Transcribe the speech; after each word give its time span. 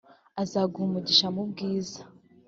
azaguha 0.41 0.85
umugisha 0.89 1.27
mu 1.35 1.43
bwiza 1.49 2.01